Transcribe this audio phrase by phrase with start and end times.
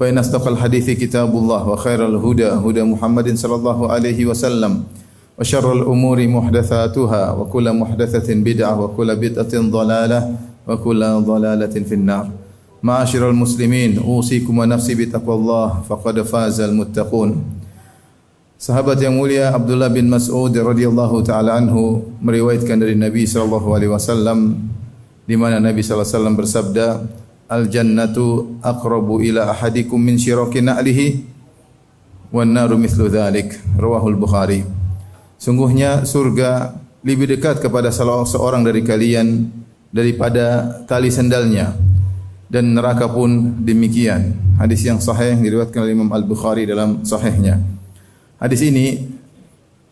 [0.00, 4.72] فإن أصدق الحديث كتاب الله وخير الهدى هدى محمد صلى الله عليه وسلم
[5.36, 10.20] وشر الأمور محدثاتها وكل محدثة بدعة وكل بدعة ضلالة
[10.68, 12.26] وكل ضلالة في النار.
[12.80, 17.30] معاشر المسلمين أوصيكم ونفسي بتقوى الله فقد فاز المتقون.
[18.60, 24.68] Sahabat yang mulia Abdullah bin Mas'ud radhiyallahu taala anhu meriwayatkan dari Nabi sallallahu alaihi wasallam
[25.24, 26.86] di mana Nabi sallallahu alaihi wasallam bersabda
[27.50, 31.26] al jannatu aqrabu ila ahadikum min shiraki na'lihi
[32.30, 33.58] wan naru mithlu dhalik.
[33.74, 34.62] Rawahul bukhari.
[35.34, 39.50] Sungguhnya surga lebih dekat kepada salah seorang dari kalian
[39.90, 41.74] daripada tali sendalnya
[42.46, 44.36] dan neraka pun demikian.
[44.60, 47.58] Hadis yang sahih diriwayatkan oleh Imam Al-Bukhari dalam sahihnya.
[48.38, 49.18] Hadis ini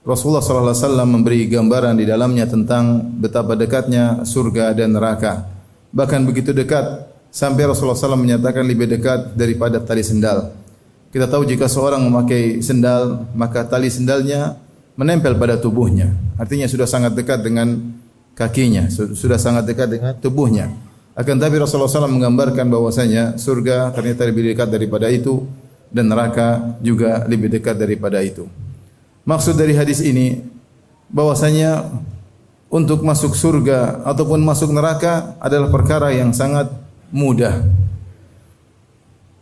[0.05, 5.48] Rasulullah sallallahu alaihi wasallam memberi gambaran di dalamnya tentang betapa dekatnya surga dan neraka.
[5.93, 10.53] Bahkan begitu dekat sampai Rasulullah SAW menyatakan lebih dekat daripada tali sendal.
[11.09, 14.61] Kita tahu jika seorang memakai sendal, maka tali sendalnya
[14.98, 16.12] menempel pada tubuhnya.
[16.37, 17.97] Artinya sudah sangat dekat dengan
[18.37, 20.69] kakinya, sudah sangat dekat dengan tubuhnya.
[21.19, 25.51] Akan tapi Rasulullah SAW menggambarkan bahwasanya surga ternyata lebih dekat daripada itu
[25.91, 28.47] dan neraka juga lebih dekat daripada itu.
[29.27, 30.39] Maksud dari hadis ini
[31.11, 31.91] bahwasanya
[32.69, 36.69] untuk masuk surga ataupun masuk neraka adalah perkara yang sangat
[37.12, 37.64] mudah.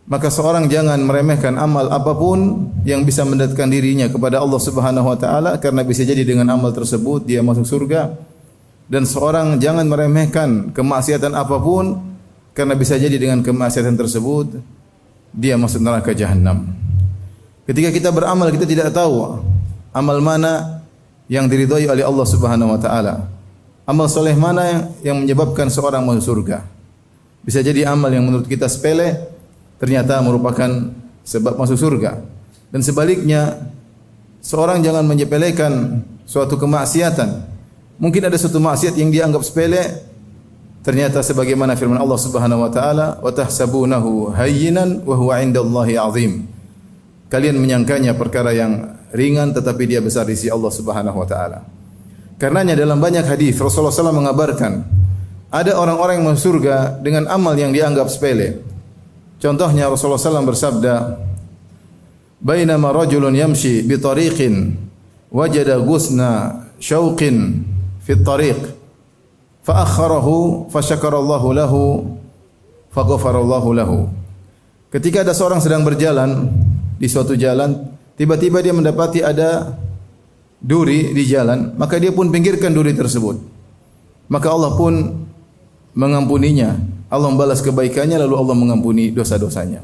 [0.07, 5.59] Maka seorang jangan meremehkan amal apapun yang bisa mendekatkan dirinya kepada Allah Subhanahu wa taala
[5.59, 8.15] karena bisa jadi dengan amal tersebut dia masuk surga.
[8.87, 11.99] Dan seorang jangan meremehkan kemaksiatan apapun
[12.55, 14.63] karena bisa jadi dengan kemaksiatan tersebut
[15.35, 16.71] dia masuk neraka jahanam.
[17.67, 19.43] Ketika kita beramal kita tidak tahu
[19.91, 20.87] amal mana
[21.27, 23.27] yang diridhai oleh Allah Subhanahu wa taala.
[23.83, 26.76] Amal soleh mana yang menyebabkan seorang masuk surga.
[27.47, 29.31] Bisa jadi amal yang menurut kita sepele
[29.79, 30.67] ternyata merupakan
[31.23, 32.19] sebab masuk surga.
[32.67, 33.71] Dan sebaliknya
[34.43, 37.47] seorang jangan menyepelekan suatu kemaksiatan.
[38.03, 40.03] Mungkin ada suatu maksiat yang dianggap sepele
[40.83, 46.51] ternyata sebagaimana firman Allah Subhanahu wa taala wa tahsabunahu hayyinan wa huwa 'indallahi 'azim.
[47.31, 51.63] Kalian menyangkanya perkara yang ringan tetapi dia besar di sisi Allah Subhanahu wa taala.
[52.37, 54.96] Karenanya dalam banyak hadis Rasulullah SAW mengabarkan
[55.47, 58.59] ada orang-orang yang masuk surga dengan amal yang dianggap sepele.
[59.39, 60.95] Contohnya Rasulullah SAW bersabda,
[62.43, 64.75] "Bainama rajulun yamshi bi tariqin
[65.31, 67.63] wajada ghusna syauqin
[68.03, 68.59] fi tariq
[69.63, 71.81] fa akharahu fa syakara Allahu lahu
[72.91, 73.97] fa ghafara Allahu lahu."
[74.91, 76.49] Ketika ada seorang sedang berjalan
[76.97, 77.87] di suatu jalan,
[78.19, 79.75] tiba-tiba dia mendapati ada
[80.57, 83.37] duri di jalan, maka dia pun pinggirkan duri tersebut.
[84.27, 85.26] Maka Allah pun
[85.97, 86.77] mengampuninya.
[87.09, 89.81] Allah membalas kebaikannya lalu Allah mengampuni dosa-dosanya.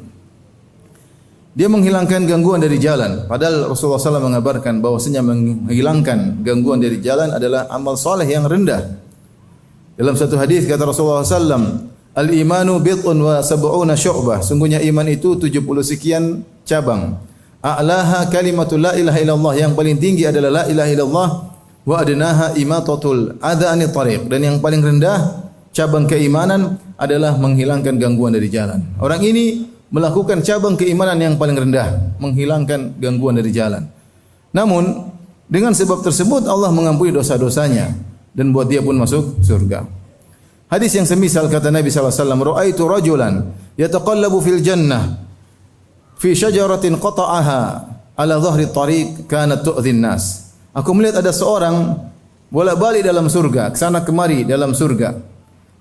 [1.53, 3.29] Dia menghilangkan gangguan dari jalan.
[3.29, 9.01] Padahal Rasulullah SAW mengabarkan bahwasanya menghilangkan gangguan dari jalan adalah amal soleh yang rendah.
[9.93, 14.45] Dalam satu hadis kata Rasulullah SAW, Al-imanu bit'un wa sab'una syu'bah.
[14.45, 17.17] Sungguhnya iman itu 70 sekian cabang.
[17.57, 19.53] A'laha kalimatul la ilaha illallah.
[19.57, 21.29] Yang paling tinggi adalah la ilaha illallah.
[21.83, 24.29] Wa adnaha imatatul adha'ani tariq.
[24.29, 25.42] Dan yang paling rendah
[25.73, 28.79] cabang keimanan adalah menghilangkan gangguan dari jalan.
[29.01, 33.89] Orang ini melakukan cabang keimanan yang paling rendah, menghilangkan gangguan dari jalan.
[34.53, 35.09] Namun
[35.49, 37.93] dengan sebab tersebut Allah mengampuni dosa-dosanya
[38.31, 39.85] dan buat dia pun masuk surga.
[40.69, 45.21] Hadis yang semisal kata Nabi wasallam, "Ra'aitu rajulan yataqallabu fil jannah
[46.17, 47.61] fi syajaratin qata'aha
[48.17, 51.93] ala dhahri tariq kanat tu'dhin nas." Aku melihat ada seorang
[52.49, 55.32] bolak-balik dalam surga, ke sana kemari dalam surga.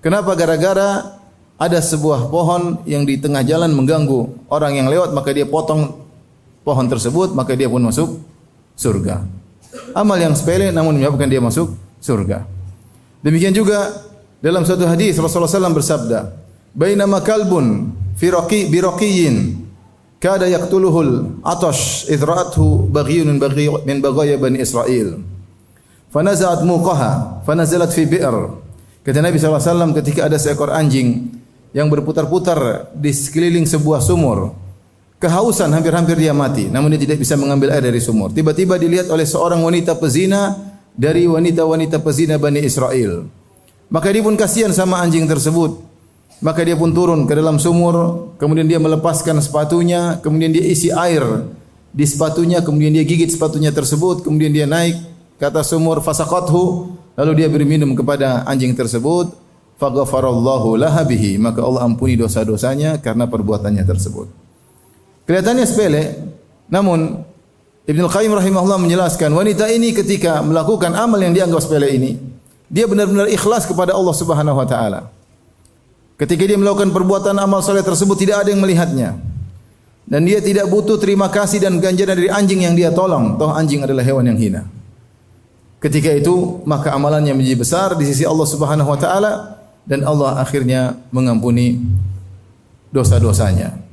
[0.03, 0.35] Kenapa?
[0.35, 1.15] Gara-gara
[1.55, 5.95] ada sebuah pohon yang di tengah jalan mengganggu orang yang lewat maka dia potong
[6.67, 8.19] pohon tersebut maka dia pun masuk
[8.75, 9.23] surga.
[9.95, 11.71] Amal yang sepele namun menyebabkan dia masuk
[12.03, 12.43] surga.
[13.23, 14.03] Demikian juga
[14.43, 16.35] dalam satu hadis Rasulullah SAW bersabda,
[16.75, 19.35] "Bainama kalbun fi raqi bi raqiyin
[20.19, 23.39] kada yaqtuluhul atash idra'athu baghiyun
[23.87, 25.23] min baghaya bani Israel."
[26.11, 28.51] Fanazat muqaha fanazalat fi bi'r
[29.03, 31.27] Kata Nabi SAW ketika ada seekor anjing
[31.75, 34.63] yang berputar-putar di sekeliling sebuah sumur.
[35.23, 36.67] kehausan hampir-hampir dia mati.
[36.67, 38.35] Namun dia tidak bisa mengambil air dari sumur.
[38.35, 40.51] Tiba-tiba dilihat oleh seorang wanita pezina
[40.91, 43.23] dari wanita-wanita pezina Bani Israel.
[43.87, 45.79] Maka dia pun kasihan sama anjing tersebut.
[46.43, 51.23] Maka dia pun turun ke dalam sumur kemudian dia melepaskan sepatunya kemudian dia isi air
[51.95, 54.99] di sepatunya kemudian dia gigit sepatunya tersebut kemudian dia naik
[55.39, 59.33] ke atas sumur fasaqathu lalu dia beri minum kepada anjing tersebut
[59.77, 64.43] faghfarallahu laha bihi maka Allah ampuni dosa-dosanya karena perbuatannya tersebut
[65.23, 66.03] Kelihatannya sepele,
[66.67, 67.23] namun
[67.87, 72.19] Ibnu Qayyim rahimahullah menjelaskan wanita ini ketika melakukan amal yang dianggap sepele ini,
[72.67, 75.07] dia benar-benar ikhlas kepada Allah Subhanahu wa taala.
[76.19, 79.15] Ketika dia melakukan perbuatan amal soleh tersebut tidak ada yang melihatnya.
[80.03, 83.39] Dan dia tidak butuh terima kasih dan ganjaran dari anjing yang dia tolong.
[83.39, 84.67] Toh anjing adalah hewan yang hina.
[85.83, 90.95] Ketika itu maka amalannya menjadi besar di sisi Allah Subhanahu wa taala dan Allah akhirnya
[91.11, 91.75] mengampuni
[92.95, 93.83] dosa-dosanya.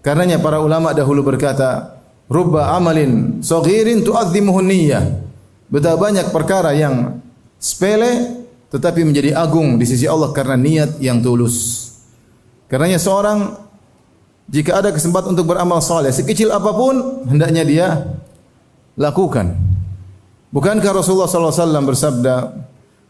[0.00, 2.00] Karenanya para ulama dahulu berkata,
[2.32, 5.04] "Rubba amalin saghirin tu'azzimuhu niyyah."
[5.68, 7.20] Betapa banyak perkara yang
[7.60, 8.40] sepele
[8.72, 11.90] tetapi menjadi agung di sisi Allah karena niat yang tulus.
[12.70, 13.60] Karenanya seorang
[14.48, 17.88] jika ada kesempatan untuk beramal saleh sekecil apapun hendaknya dia
[18.96, 19.65] lakukan.
[20.54, 22.34] Bukankah Rasulullah sallallahu alaihi wasallam bersabda,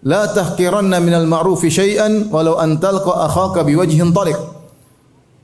[0.05, 4.39] "La tahqiranna minal ma'rufi syai'an walau an talqa akhaka biwajhin tariq."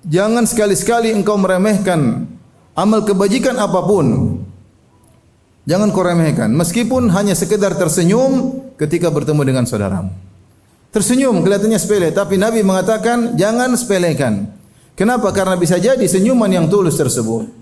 [0.09, 2.27] Jangan sekali-sekali engkau meremehkan
[2.75, 4.39] amal kebajikan apapun.
[5.62, 6.50] Jangan kau remehkan.
[6.59, 10.11] Meskipun hanya sekedar tersenyum ketika bertemu dengan saudaramu.
[10.91, 12.11] Tersenyum kelihatannya sepele.
[12.11, 14.50] Tapi Nabi mengatakan jangan sepelekan.
[14.99, 15.31] Kenapa?
[15.31, 17.62] Karena bisa jadi senyuman yang tulus tersebut.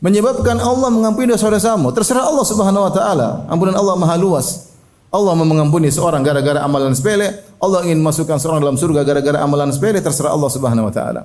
[0.00, 1.92] Menyebabkan Allah mengampuni dosa-dosamu.
[1.92, 3.28] Terserah Allah subhanahu wa ta'ala.
[3.52, 4.72] Ampunan Allah maha luas.
[5.12, 7.44] Allah mengampuni seorang gara-gara amalan sepele.
[7.60, 10.00] Allah ingin masukkan seorang dalam surga gara-gara amalan sepele.
[10.00, 11.22] Terserah Allah subhanahu wa ta'ala.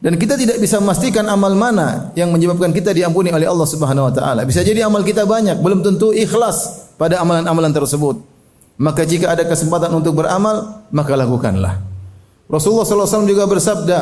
[0.00, 4.12] Dan kita tidak bisa memastikan amal mana yang menyebabkan kita diampuni oleh Allah Subhanahu wa
[4.16, 4.48] taala.
[4.48, 8.16] Bisa jadi amal kita banyak, belum tentu ikhlas pada amalan-amalan tersebut.
[8.80, 11.84] Maka jika ada kesempatan untuk beramal, maka lakukanlah.
[12.48, 13.98] Rasulullah wasallam juga bersabda,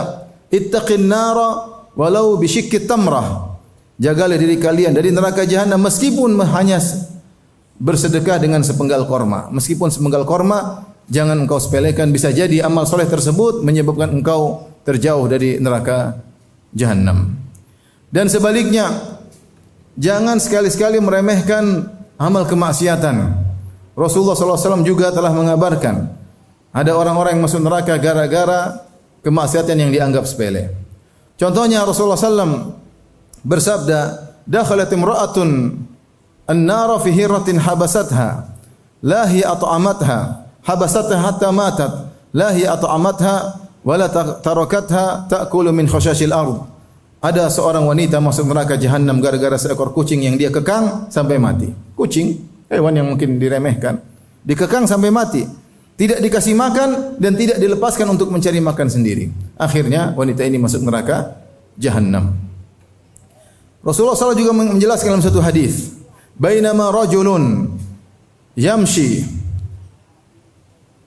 [0.55, 1.67] "Ittaqin nara
[1.99, 3.58] walau bisyikki tamrah."
[3.99, 6.79] Jagalah diri kalian dari neraka jahanam meskipun hanya
[7.83, 9.51] bersedekah dengan sepenggal korma.
[9.51, 15.59] Meskipun sepenggal korma, jangan engkau sepelekan bisa jadi amal soleh tersebut menyebabkan engkau terjauh dari
[15.59, 16.23] neraka
[16.71, 17.35] jahanam.
[18.09, 19.19] Dan sebaliknya,
[19.99, 21.91] jangan sekali-sekali meremehkan
[22.23, 23.47] amal kemaksiatan.
[23.99, 26.07] Rasulullah SAW juga telah mengabarkan
[26.71, 28.87] ada orang-orang yang masuk neraka gara-gara
[29.27, 30.71] kemaksiatan yang dianggap sepele.
[31.35, 32.79] Contohnya Rasulullah SAW
[33.45, 35.51] bersabda, "Dakhalat imra'atun
[36.49, 38.55] an-nara fi hiratin habasatha,
[39.05, 41.93] la hi at'amatha, habasatha hatta matat,
[42.33, 44.09] la hi at'amatha, wala
[44.43, 46.65] tarakatha ta'kulu min khashashil ard.
[47.19, 51.67] Ada seorang wanita masuk neraka jahanam gara-gara seekor kucing yang dia kekang sampai mati.
[51.99, 52.39] Kucing,
[52.71, 53.99] hewan yang mungkin diremehkan.
[54.47, 55.43] Dikekang sampai mati.
[55.99, 59.35] Tidak dikasih makan dan tidak dilepaskan untuk mencari makan sendiri.
[59.59, 61.43] Akhirnya wanita ini masuk neraka
[61.75, 62.48] jahanam.
[63.83, 65.95] Rasulullah SAW juga menjelaskan dalam satu hadis,
[66.35, 67.73] "Bainama rajulun
[68.59, 69.23] yamshi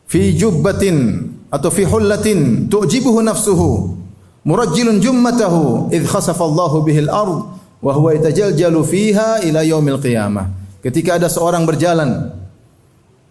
[0.07, 4.00] fi jubbatin atau fi hullatin tu'jibuhu nafsuhu
[4.47, 10.48] murajjilun jummatahu idh khasafa Allahu bihil ard wa huwa yatajaljalu fiha ila yaumil qiyamah.
[10.79, 12.34] Ketika ada seorang berjalan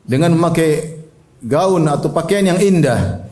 [0.04, 1.00] dengan memakai
[1.40, 3.24] gaun atau pakaian yang indah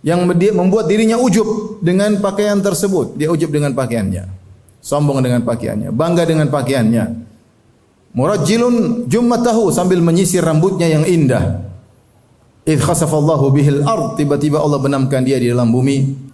[0.00, 4.39] yang membuat dirinya ujub dengan pakaian tersebut dia ujub dengan pakaiannya
[4.80, 7.04] sombong dengan pakaiannya bangga dengan pakaiannya
[8.16, 11.70] murajjilun jummatahu sambil menyisir rambutnya yang indah
[12.70, 16.28] Idh khasafallahu bihil ard tiba-tiba Allah benamkan dia di dalam bumi.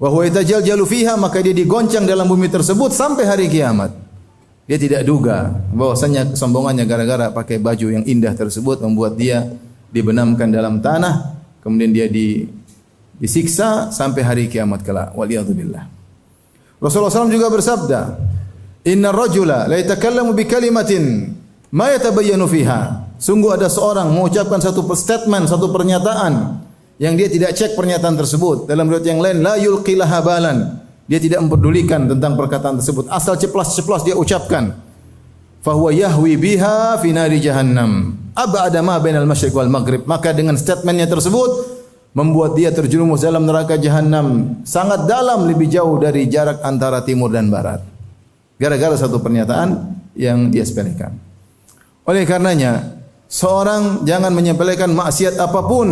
[0.00, 3.94] Wa huwa yatajaljalu fiha maka dia digoncang dalam bumi tersebut sampai hari kiamat.
[4.66, 9.46] Dia tidak duga bahwasanya kesombongannya gara-gara pakai baju yang indah tersebut membuat dia
[9.90, 12.46] dibenamkan dalam tanah kemudian dia di
[13.18, 15.14] disiksa sampai hari kiamat kelak.
[15.14, 15.99] Waliyadzubillah.
[16.80, 18.00] Rasulullah SAW juga bersabda,
[18.88, 21.36] Inna rajula la yatakallamu bi kalimatin
[21.68, 26.64] ma yatabayyanu fiha Sungguh ada seorang mengucapkan satu statement, satu pernyataan
[26.96, 28.64] yang dia tidak cek pernyataan tersebut.
[28.64, 30.80] Dalam riwayat yang lain, la yulqilah habalan.
[31.04, 33.12] Dia tidak memperdulikan tentang perkataan tersebut.
[33.12, 34.72] Asal ceplas-ceplas dia ucapkan.
[35.60, 38.16] Fahuwa yahwi biha fi nari jahannam.
[38.32, 40.08] Ab'ada ma bainal masyriq wal maghrib.
[40.08, 41.79] Maka dengan statementnya tersebut
[42.10, 47.46] membuat dia terjerumus dalam neraka jahannam sangat dalam lebih jauh dari jarak antara timur dan
[47.48, 47.82] barat.
[48.60, 51.16] Gara-gara satu pernyataan yang dia sepelekan.
[52.04, 52.98] Oleh karenanya,
[53.30, 55.88] seorang jangan menyepelekan maksiat apapun.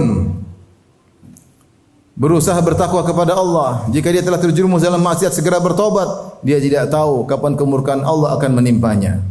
[2.18, 3.86] berusaha bertakwa kepada Allah.
[3.94, 6.42] Jika dia telah terjerumus dalam maksiat segera bertobat.
[6.42, 9.22] Dia tidak tahu kapan kemurkaan Allah akan menimpanya.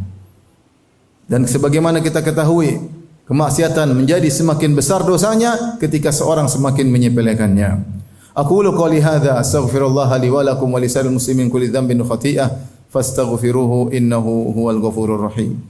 [1.28, 2.80] Dan sebagaimana kita ketahui,
[3.28, 7.84] kemaksiatan menjadi semakin besar dosanya ketika seorang semakin menyepelekannya.
[8.32, 12.48] Aku lu qali hadza astaghfirullah li wa lakum wa lisal muslimin kulli dhanbin khati'ah
[12.88, 15.60] fastaghfiruhu innahu huwal ghafurur rahim.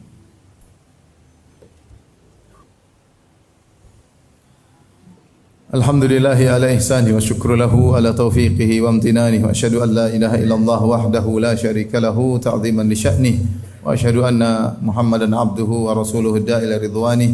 [5.69, 10.81] الحمد لله على إحسانه وشكر له على توفيقه وامتنانه وأشهد أن لا إله إلا الله
[10.85, 13.37] وحده لا شريك له تعظيما لشأنه
[13.84, 14.42] وأشهد أن
[14.80, 17.32] محمدا عبده ورسوله الداء إلى رضوانه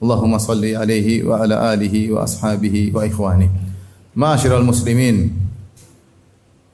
[0.00, 3.48] اللهم صل عليه وعلى آله وأصحابه وإخوانه
[4.16, 5.16] معاشر المسلمين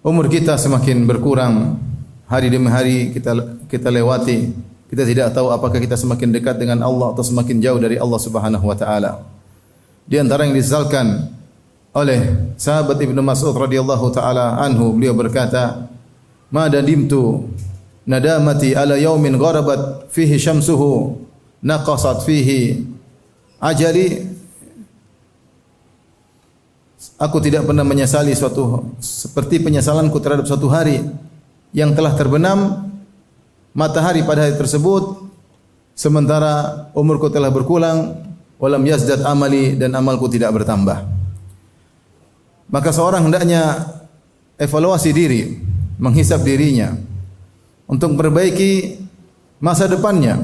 [0.06, 1.74] umur kita semakin berkurang
[2.30, 3.34] hari demi hari kita
[3.66, 4.54] kita lewati
[4.86, 8.62] kita tidak tahu apakah kita semakin dekat dengan Allah atau semakin jauh dari Allah Subhanahu
[8.62, 9.26] wa taala
[10.06, 11.34] di antara yang disesalkan
[11.90, 15.90] oleh sahabat Ibnu Mas'ud radhiyallahu taala anhu beliau berkata
[16.54, 17.50] ma dadimtu
[18.05, 21.21] nadamati ala yaumin gharabat fihi syamsuhu
[21.61, 22.81] naqasat fihi
[23.61, 24.25] ajali
[27.21, 31.05] aku tidak pernah menyesali suatu seperti penyesalanku terhadap suatu hari
[31.71, 32.89] yang telah terbenam
[33.71, 35.29] matahari pada hari tersebut
[35.93, 38.17] sementara umurku telah berkurang
[38.57, 41.05] walam yazdad amali dan amalku tidak bertambah.
[42.71, 43.83] Maka seorang hendaknya
[44.55, 45.59] evaluasi diri,
[45.99, 46.95] menghisap dirinya
[47.91, 49.03] untuk memperbaiki
[49.59, 50.39] masa depannya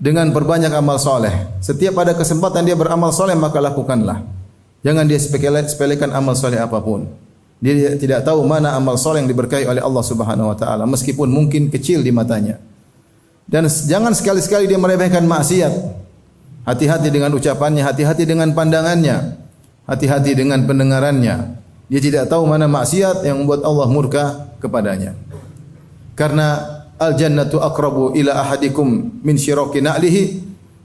[0.00, 1.60] dengan perbanyak amal soleh.
[1.60, 4.24] Setiap ada kesempatan dia beramal soleh maka lakukanlah.
[4.80, 7.12] Jangan dia sepelekan amal soleh apapun.
[7.60, 11.68] Dia tidak tahu mana amal soleh yang diberkahi oleh Allah Subhanahu Wa Taala meskipun mungkin
[11.68, 12.56] kecil di matanya.
[13.46, 16.04] Dan jangan sekali-sekali dia meremehkan maksiat.
[16.66, 19.38] Hati-hati dengan ucapannya, hati-hati dengan pandangannya,
[19.86, 21.62] hati-hati dengan pendengarannya.
[21.86, 24.24] Dia tidak tahu mana maksiat yang membuat Allah murka
[24.58, 25.14] kepadanya.
[26.16, 26.64] Karena
[26.96, 30.22] al jannatu aqrabu ila ahadikum min syiraki na'lihi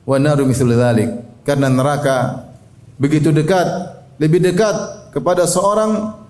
[0.04, 1.08] wa naru mithlu dzalik.
[1.48, 2.46] Karena neraka
[3.00, 3.66] begitu dekat,
[4.20, 6.22] lebih dekat kepada seorang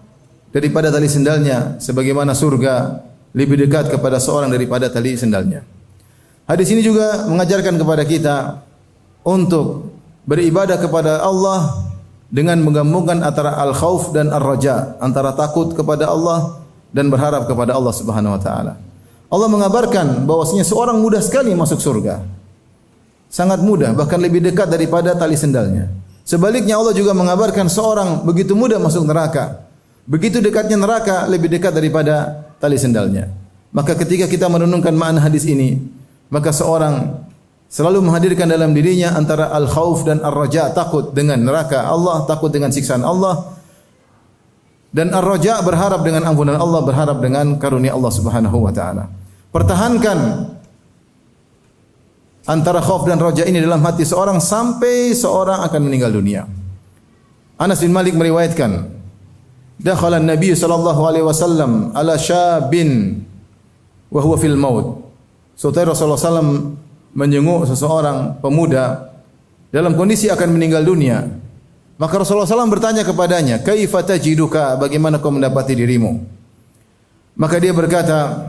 [0.54, 5.64] daripada tali sendalnya sebagaimana surga lebih dekat kepada seorang daripada tali sendalnya.
[6.46, 8.36] Hadis ini juga mengajarkan kepada kita
[9.24, 9.96] untuk
[10.28, 11.88] beribadah kepada Allah
[12.28, 16.60] dengan menggabungkan antara al-khauf dan ar-raja, antara takut kepada Allah
[16.92, 18.74] dan berharap kepada Allah Subhanahu wa taala.
[19.32, 22.20] Allah mengabarkan bahwasanya seorang mudah sekali masuk surga.
[23.32, 25.88] Sangat mudah, bahkan lebih dekat daripada tali sendalnya.
[26.28, 29.64] Sebaliknya Allah juga mengabarkan seorang begitu mudah masuk neraka.
[30.04, 33.32] Begitu dekatnya neraka lebih dekat daripada tali sendalnya.
[33.72, 35.80] Maka ketika kita merenungkan makna hadis ini,
[36.28, 37.24] maka seorang
[37.72, 43.00] selalu menghadirkan dalam dirinya antara al-khauf dan ar-raja takut dengan neraka Allah takut dengan siksaan
[43.00, 43.56] Allah
[44.92, 49.21] dan ar-raja berharap dengan ampunan Allah berharap dengan karunia Allah Subhanahu wa taala
[49.52, 50.50] pertahankan
[52.48, 56.50] antara khauf dan raja ini dalam hati seorang sampai seorang akan meninggal dunia
[57.62, 58.90] Anas bin Malik meriwayatkan
[59.78, 63.22] dakhala an-nabi sallallahu alaihi wasallam ala syabin
[64.10, 65.02] wa huwa fil maut
[65.62, 66.74] Saudara Rasulullah sallallahu
[67.14, 69.14] menjenguk seseorang pemuda
[69.72, 71.28] dalam kondisi akan meninggal dunia.
[72.02, 76.18] Maka Rasulullah SAW bertanya kepadanya, Kaifa tajiduka, bagaimana kau mendapati dirimu?
[77.38, 78.42] Maka dia berkata,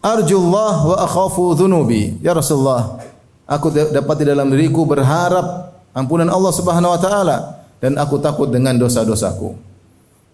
[0.00, 2.16] Arjullah wa akhafu dhunubi.
[2.24, 3.04] Ya Rasulullah,
[3.44, 7.36] aku dapat di dalam diriku berharap ampunan Allah Subhanahu wa taala
[7.84, 9.56] dan aku takut dengan dosa-dosaku.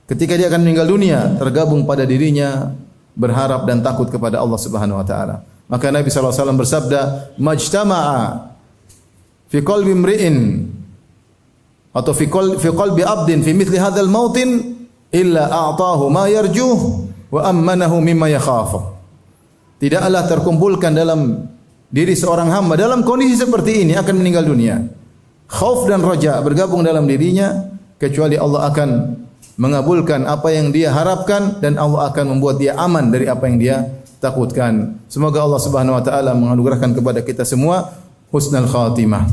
[0.06, 2.70] Ketika dia akan meninggal dunia, tergabung pada dirinya
[3.18, 5.42] berharap dan takut kepada Allah Subhanahu wa taala.
[5.66, 8.54] Maka Nabi SAW bersabda, Majtama'a
[9.50, 10.37] fi qalbi mri'in
[11.90, 14.78] atau fi qalbi, fi qalbi abdin fi mithli hadzal mautin
[15.11, 16.78] illa a'tahu ma yarjuh
[17.35, 18.95] wa ammanahu mimma yakhafu.
[19.76, 21.52] Tidaklah terkumpulkan dalam
[21.92, 24.80] diri seorang hamba dalam kondisi seperti ini akan meninggal dunia.
[25.47, 28.88] Khauf dan raja bergabung dalam dirinya kecuali Allah akan
[29.56, 33.76] mengabulkan apa yang dia harapkan dan Allah akan membuat dia aman dari apa yang dia
[34.18, 34.97] takutkan.
[35.06, 37.95] Semoga Allah Subhanahu wa taala menganugerahkan kepada kita semua
[38.33, 39.28] husnul khatimah.